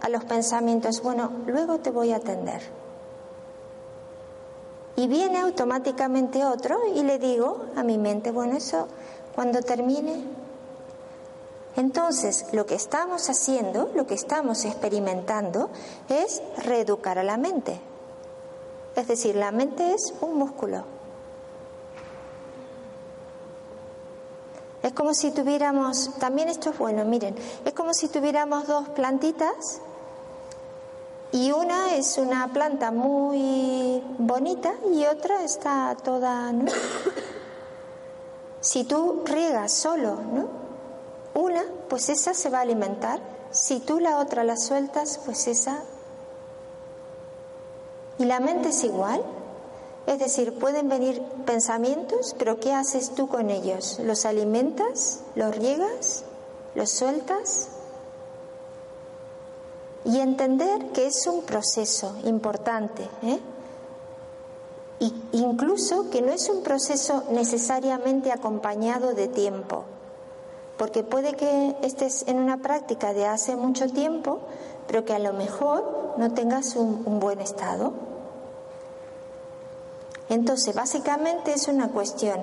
[0.00, 2.60] a los pensamientos, bueno, luego te voy a atender.
[4.96, 8.88] Y viene automáticamente otro y le digo a mi mente, bueno, eso
[9.34, 10.24] cuando termine
[11.76, 15.70] Entonces, lo que estamos haciendo, lo que estamos experimentando,
[16.08, 17.80] es reeducar a la mente.
[18.96, 20.84] Es decir, la mente es un músculo.
[24.82, 29.80] Es como si tuviéramos, también esto es bueno, miren, es como si tuviéramos dos plantitas
[31.32, 36.72] y una es una planta muy bonita y otra está toda, ¿no?
[38.60, 40.59] Si tú riegas solo, ¿no?
[41.34, 43.20] Una, pues esa se va a alimentar.
[43.50, 45.82] Si tú la otra la sueltas, pues esa...
[48.18, 49.22] Y la mente es igual.
[50.06, 53.98] Es decir, pueden venir pensamientos, pero ¿qué haces tú con ellos?
[54.00, 55.20] ¿Los alimentas?
[55.34, 56.24] ¿Los riegas?
[56.74, 57.68] ¿Los sueltas?
[60.04, 63.38] Y entender que es un proceso importante, ¿eh?
[65.32, 69.84] incluso que no es un proceso necesariamente acompañado de tiempo,
[70.80, 74.40] porque puede que estés en una práctica de hace mucho tiempo,
[74.86, 77.92] pero que a lo mejor no tengas un buen estado.
[80.30, 82.40] Entonces, básicamente es una cuestión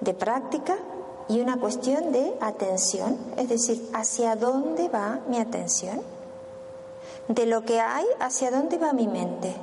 [0.00, 0.78] de práctica
[1.28, 6.00] y una cuestión de atención, es decir, hacia dónde va mi atención.
[7.28, 9.54] De lo que hay, hacia dónde va mi mente.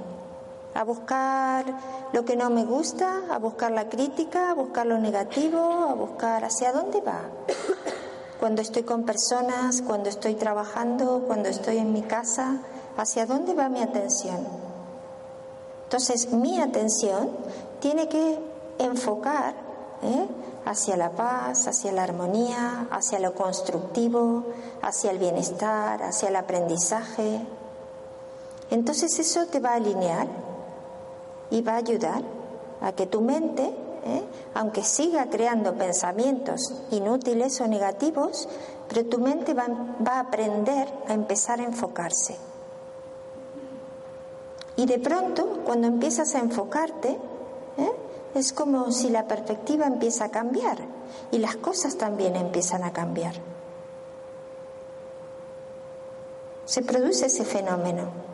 [0.80, 1.66] A buscar
[2.14, 5.60] lo que no me gusta, a buscar la crítica, a buscar lo negativo,
[5.90, 7.20] a buscar hacia dónde va.
[8.40, 12.62] Cuando estoy con personas, cuando estoy trabajando, cuando estoy en mi casa,
[12.96, 14.48] hacia dónde va mi atención.
[15.84, 17.30] Entonces, mi atención
[17.82, 18.40] tiene que
[18.78, 19.56] enfocar
[20.02, 20.28] ¿eh?
[20.64, 24.46] hacia la paz, hacia la armonía, hacia lo constructivo,
[24.82, 27.42] hacia el bienestar, hacia el aprendizaje.
[28.72, 30.49] Entonces eso te va a alinear
[31.52, 32.24] y va a ayudar
[32.82, 33.64] a que tu mente,
[34.06, 34.24] ¿eh?
[34.54, 38.48] aunque siga creando pensamientos inútiles o negativos,
[38.88, 39.68] pero tu mente va
[40.06, 42.38] a aprender a empezar a enfocarse.
[44.80, 47.10] Y de pronto, cuando empiezas a enfocarte,
[47.78, 47.92] ¿eh?
[48.34, 50.78] es como si la perspectiva empieza a cambiar
[51.32, 53.34] y las cosas también empiezan a cambiar.
[56.64, 58.29] Se produce ese fenómeno.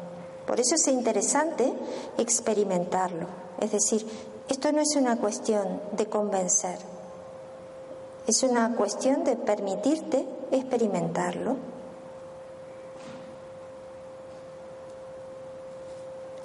[0.46, 1.74] Por eso es interesante
[2.18, 3.28] experimentarlo.
[3.60, 4.06] Es decir,
[4.50, 6.78] esto no es una cuestión de convencer,
[8.28, 11.58] es una cuestión de permitirte experimentarlo.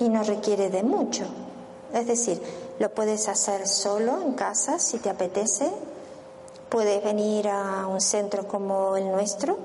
[0.01, 1.25] y no requiere de mucho.
[1.93, 2.41] Es decir,
[2.79, 5.71] lo puedes hacer solo en casa si te apetece.
[6.69, 9.59] Puedes venir a un centro como el nuestro,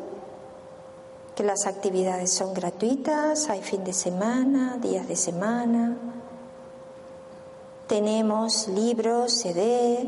[1.35, 5.97] que las actividades son gratuitas, hay fin de semana, días de semana.
[7.87, 10.07] Tenemos libros, CD,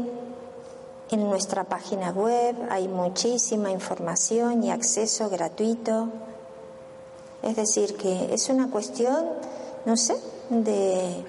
[1.09, 6.09] en nuestra página web hay muchísima información y acceso gratuito.
[7.43, 9.25] Es decir, que es una cuestión
[9.87, 10.17] no sé,
[10.49, 11.23] de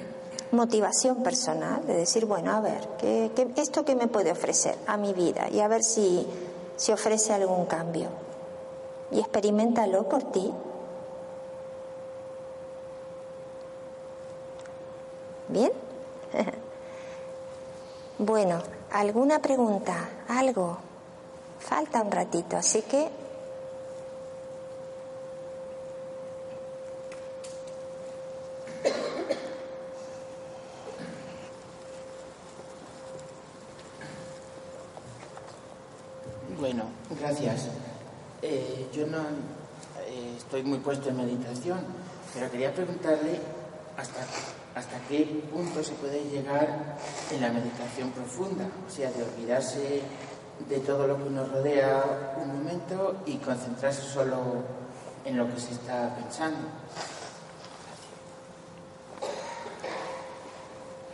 [0.50, 5.12] motivación personal, de decir, bueno, a ver, ¿qué, esto qué me puede ofrecer a mi
[5.12, 5.48] vida?
[5.48, 6.26] Y a ver si,
[6.74, 8.08] si ofrece algún cambio.
[9.10, 10.52] Y experimentalo por ti.
[15.48, 15.72] ¿Bien?
[18.18, 20.08] bueno, ¿alguna pregunta?
[20.28, 20.78] ¿Algo?
[21.58, 23.10] Falta un ratito, así que
[36.58, 36.86] Bueno,
[37.20, 37.68] gracias.
[38.40, 41.80] Eh, yo no eh, estoy muy puesto en meditación,
[42.32, 43.40] pero quería preguntarle
[43.96, 44.20] hasta,
[44.76, 46.96] hasta qué punto se puede llegar
[47.32, 50.02] en la meditación profunda, o sea, de olvidarse
[50.68, 54.36] de todo lo que nos rodea un momento y concentrarse solo
[55.24, 56.68] en lo que se está pensando.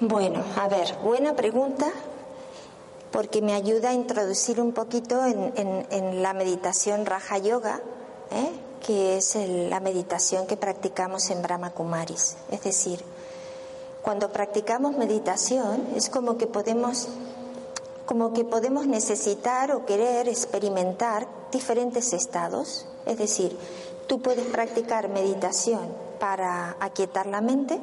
[0.01, 1.87] Bueno, a ver, buena pregunta
[3.15, 7.81] porque me ayuda a introducir un poquito en, la meditación Raja Yoga,
[8.33, 8.51] ¿eh?
[8.85, 12.37] que es la meditación que practicamos en Brahma Kumaris.
[12.51, 13.05] Es decir,
[14.03, 17.07] cuando practicamos meditación es como que podemos
[18.05, 22.85] como que podemos necesitar o querer experimentar diferentes estados.
[23.07, 23.57] Es decir,
[24.09, 25.87] tú puedes practicar meditación
[26.19, 27.79] para aquietar la mente,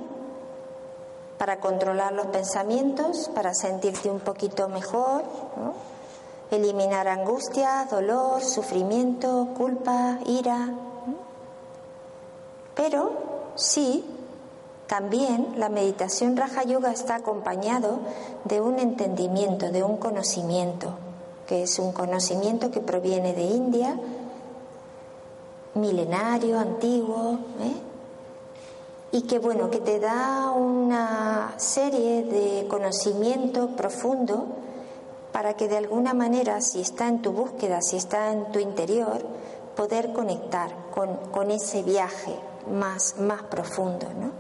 [1.42, 5.24] para controlar los pensamientos, para sentirte un poquito mejor,
[6.52, 10.70] eliminar angustia, dolor, sufrimiento, culpa, ira.
[12.76, 13.14] Pero
[13.56, 14.06] sí,
[14.86, 17.98] también la meditación Raja Yoga está acompañado
[18.44, 20.94] de un entendimiento, de un conocimiento,
[21.48, 24.00] que es un conocimiento que proviene de India,
[25.74, 27.91] milenario, antiguo, ¿eh?
[29.12, 34.46] Y que bueno, que te da una serie de conocimiento profundo
[35.32, 39.22] para que de alguna manera, si está en tu búsqueda, si está en tu interior,
[39.76, 42.38] poder conectar con, con ese viaje
[42.70, 44.32] más, más profundo, ¿no?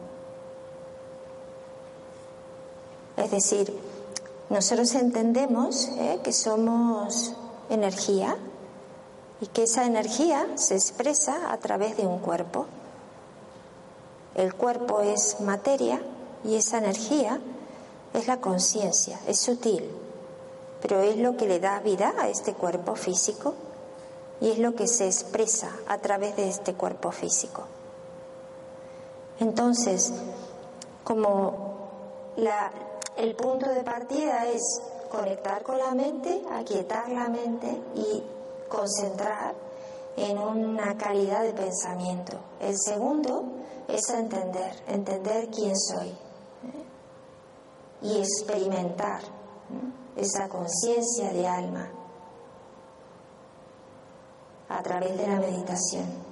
[3.18, 3.78] Es decir,
[4.50, 6.20] nosotros entendemos ¿eh?
[6.24, 7.34] que somos
[7.70, 8.36] energía
[9.40, 12.66] y que esa energía se expresa a través de un cuerpo.
[14.36, 16.02] El cuerpo es materia
[16.44, 17.40] y esa energía
[18.14, 19.90] es la conciencia, es sutil,
[20.82, 23.54] pero es lo que le da vida a este cuerpo físico
[24.40, 27.64] y es lo que se expresa a través de este cuerpo físico.
[29.40, 30.14] Entonces,
[31.04, 31.72] como
[33.18, 38.24] el punto de partida es conectar con la mente, aquietar la mente y
[38.70, 39.54] concentrar
[40.18, 42.38] en una calidad de pensamiento.
[42.60, 43.44] El segundo
[43.88, 46.16] es entender, entender quién soy ¿eh?
[48.02, 49.22] y experimentar
[50.16, 51.90] esa conciencia de alma
[54.70, 56.32] a través de la meditación.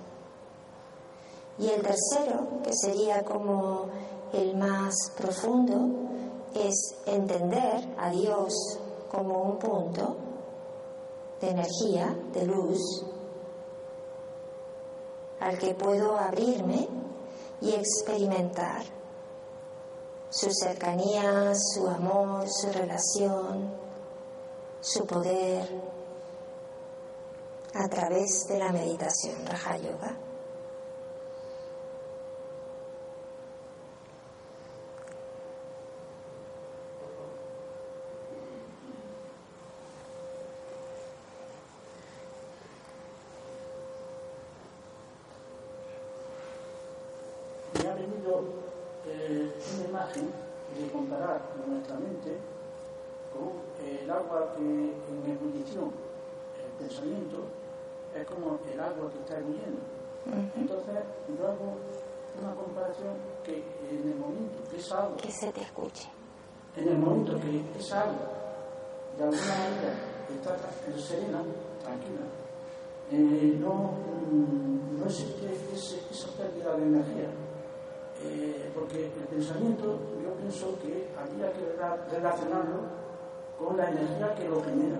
[1.57, 3.87] Y el tercero, que sería como
[4.31, 5.89] el más profundo,
[6.53, 8.53] es entender a Dios
[9.11, 10.15] como un punto
[11.41, 12.79] de energía, de luz,
[15.39, 16.87] al que puedo abrirme
[17.61, 18.83] y experimentar
[20.29, 23.73] su cercanía, su amor, su relación,
[24.81, 25.67] su poder
[27.73, 30.17] a través de la meditación Raja Yoga.
[49.05, 50.29] Eh, una imagen
[50.77, 52.37] de comparar nuestra mente
[53.33, 55.91] con el agua que en ebullición,
[56.61, 57.45] el pensamiento,
[58.15, 59.81] es como el agua que está hirviendo.
[60.55, 60.95] Entonces,
[61.27, 61.75] yo hago
[63.43, 65.17] que en el momento que esa agua.
[65.17, 66.09] Que se te escuche.
[66.75, 68.29] En el momento que esa agua,
[69.17, 69.93] de alguna manera,
[70.29, 70.57] está
[70.97, 71.41] serena,
[71.83, 72.25] tranquila,
[73.11, 73.93] eh, no,
[74.31, 77.29] mm, no existe esa pérdida de energía
[78.23, 82.81] eh, porque el pensamiento yo pienso que habría que relacionarlo
[83.57, 84.99] con la energía que lo genera.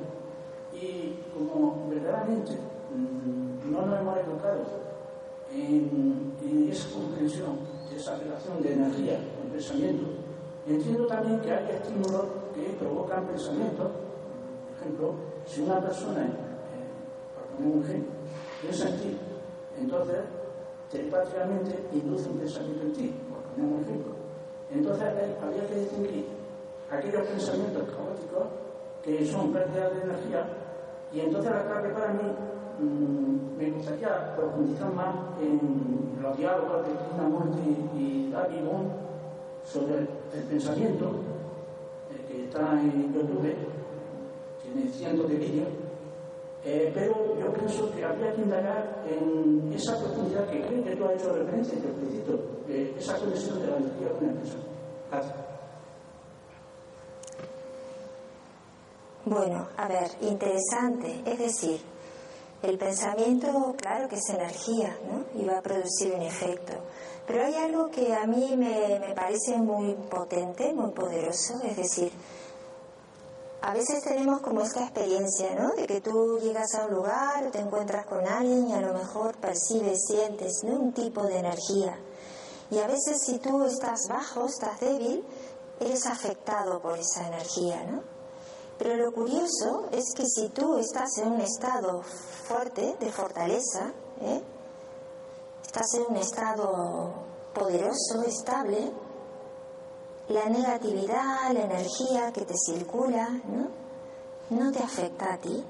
[0.74, 4.64] Y como verdaderamente mm, no nos hemos educado
[5.52, 7.60] en, esa comprensión,
[8.00, 10.08] esa relación de energía con pensamiento,
[10.66, 12.26] entiendo también que hay estímulos
[12.56, 13.88] que provocan pensamientos.
[13.88, 15.14] Por ejemplo,
[15.46, 16.32] si una persona, eh,
[17.36, 18.12] por poner un ejemplo,
[18.62, 19.18] piensa en ti,
[19.82, 20.18] entonces
[20.90, 24.14] telepáticamente induce un pensamiento en ti, por poner un ejemplo.
[24.72, 25.08] Entonces
[25.42, 26.26] habría que distinguir
[26.90, 28.48] aquellos pensamientos caóticos
[29.04, 30.48] que son pérdidas de energía
[31.12, 32.32] y entonces la clave para mí
[32.80, 38.92] me gustaría profundizar más en los diálogos de Krishnamurti y David Bond
[39.64, 41.12] sobre el, pensamiento
[42.12, 43.56] eh, que está en YouTube,
[44.64, 45.68] tiene cientos de vídeos
[46.66, 51.06] eh, pero yo pienso que habría que indagar en esa profundidad que creo que tú
[51.06, 54.64] has hecho referencia y te felicito, eh, esa conexión de la energía con la persona.
[55.10, 55.36] Gracias.
[59.26, 61.22] Bueno, a ver, interesante.
[61.26, 61.80] Es decir,
[62.62, 65.42] el pensamiento, claro que es energía, ¿no?
[65.42, 66.74] Y va a producir un efecto.
[67.26, 72.12] Pero hay algo que a mí me, me parece muy potente, muy poderoso, es decir,
[73.62, 75.72] a veces tenemos como esta experiencia, ¿no?
[75.74, 79.36] De que tú llegas a un lugar te encuentras con alguien y a lo mejor
[79.38, 81.98] percibes, sientes un tipo de energía.
[82.72, 85.26] Y a veces si tú estás bajo, estás débil,
[85.80, 88.19] eres afectado por esa energía, ¿no?
[88.80, 94.42] Pero lo curioso es que si tú estás en un estado fuerte, de fortaleza, ¿eh?
[95.66, 97.12] estás en un estado
[97.54, 98.92] poderoso, estable,
[100.30, 103.68] la negatividad, la energía que te circula, ¿no?
[104.50, 105.62] No te afecta a ti.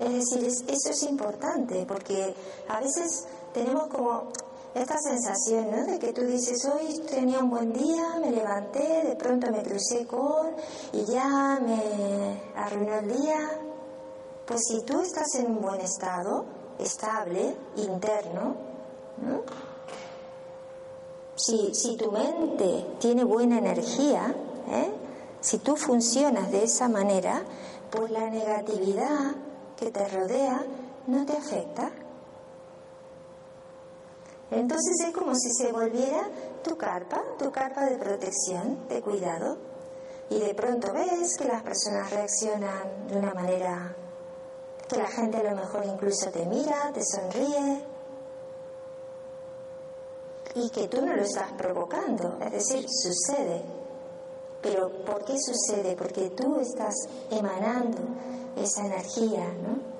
[0.00, 2.34] Es decir, eso es importante porque
[2.68, 4.32] a veces tenemos como
[4.74, 5.84] esta sensación, ¿no?
[5.84, 10.06] De que tú dices, hoy tenía un buen día, me levanté, de pronto me crucé
[10.06, 10.52] con
[10.92, 13.50] y ya me arruinó el día.
[14.46, 16.44] Pues si tú estás en un buen estado,
[16.78, 18.56] estable, interno,
[19.18, 19.42] ¿no?
[21.34, 24.34] Si, si tu mente tiene buena energía,
[24.70, 24.92] ¿eh?
[25.40, 27.42] Si tú funcionas de esa manera,
[27.90, 29.34] pues la negatividad
[29.76, 30.64] que te rodea
[31.08, 31.90] no te afecta.
[34.52, 36.28] Entonces es como si se volviera
[36.62, 39.56] tu carpa, tu carpa de protección, de cuidado.
[40.28, 43.96] Y de pronto ves que las personas reaccionan de una manera
[44.88, 47.82] que la gente a lo mejor incluso te mira, te sonríe
[50.54, 53.62] y que tú no lo estás provocando, es decir, sucede.
[54.60, 55.96] Pero ¿por qué sucede?
[55.96, 56.94] Porque tú estás
[57.30, 57.98] emanando
[58.56, 59.91] esa energía, ¿no?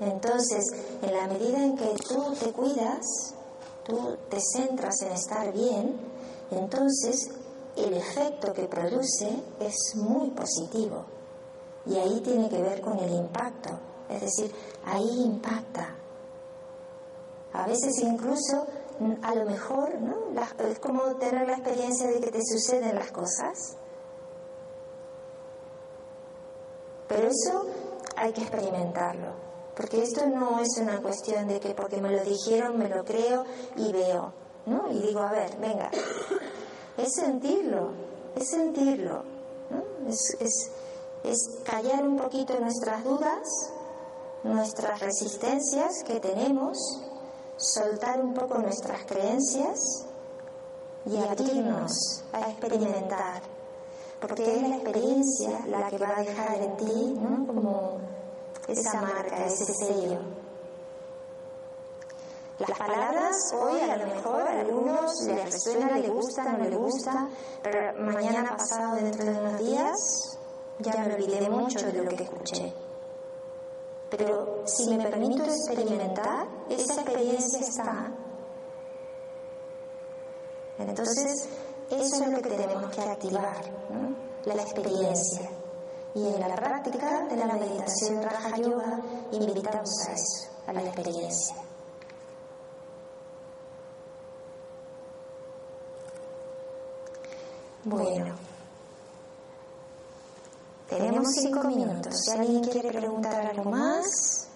[0.00, 0.64] Entonces,
[1.02, 3.34] en la medida en que tú te cuidas,
[3.84, 5.98] tú te centras en estar bien,
[6.50, 7.30] entonces
[7.76, 11.04] el efecto que produce es muy positivo.
[11.86, 13.70] Y ahí tiene que ver con el impacto.
[14.08, 15.94] Es decir, ahí impacta.
[17.52, 18.66] A veces incluso,
[19.22, 19.92] a lo mejor,
[20.70, 23.76] es como tener la experiencia de que te suceden las cosas.
[27.08, 27.66] Pero eso
[28.16, 29.47] hay que experimentarlo.
[29.78, 33.44] Porque esto no es una cuestión de que porque me lo dijeron me lo creo
[33.76, 34.32] y veo,
[34.66, 34.90] ¿no?
[34.90, 35.88] Y digo, a ver, venga,
[36.96, 37.92] es sentirlo,
[38.34, 39.22] es sentirlo,
[40.08, 40.70] es, es,
[41.22, 43.70] es callar un poquito nuestras dudas,
[44.42, 46.76] nuestras resistencias que tenemos,
[47.56, 50.06] soltar un poco nuestras creencias
[51.06, 53.42] y abrirnos a experimentar,
[54.20, 57.46] porque es la experiencia la que va a dejar en ti, ¿no?
[57.46, 58.17] Como
[58.68, 60.20] esa marca, ese sello.
[62.58, 67.28] Las palabras hoy a lo mejor a algunos les resuena, les gusta, no les gusta,
[67.62, 70.38] pero mañana pasado, dentro de unos días,
[70.80, 72.74] ya me olvidé mucho de lo que escuché.
[74.10, 78.12] Pero si me permito experimentar, esa experiencia está.
[80.78, 81.48] Entonces,
[81.90, 83.64] eso es lo que tenemos que activar,
[84.44, 85.48] la experiencia.
[86.14, 89.00] Y en la práctica de la meditación Raja Yoga
[89.32, 91.56] invitamos a eso, a la experiencia.
[97.84, 98.34] Bueno,
[100.88, 102.14] tenemos cinco minutos.
[102.20, 104.48] Si alguien quiere preguntar algo más.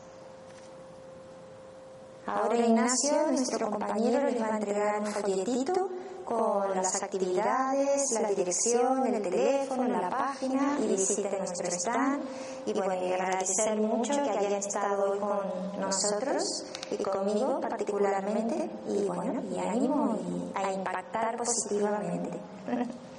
[2.26, 5.91] Ahora Ignacio, nuestro compañero, les va a entregar un folletito
[6.25, 12.23] con las actividades, la dirección, el teléfono, la página y visiten nuestro stand.
[12.66, 18.70] Y bueno, y agradecer mucho que hayan estado hoy con nosotros y conmigo particularmente.
[18.89, 20.18] Y bueno, y ánimo
[20.55, 22.39] a impactar positivamente.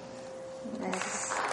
[0.79, 1.52] Gracias.